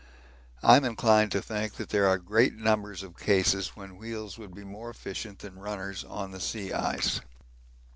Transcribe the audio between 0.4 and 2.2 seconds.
I'm inclined to think that there are